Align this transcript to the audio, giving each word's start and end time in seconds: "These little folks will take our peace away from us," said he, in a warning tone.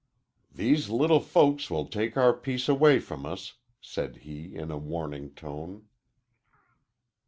"These 0.51 0.89
little 0.89 1.19
folks 1.19 1.69
will 1.69 1.85
take 1.85 2.17
our 2.17 2.33
peace 2.33 2.67
away 2.67 2.97
from 2.97 3.23
us," 3.23 3.57
said 3.81 4.17
he, 4.25 4.55
in 4.55 4.71
a 4.71 4.77
warning 4.79 5.29
tone. 5.35 5.89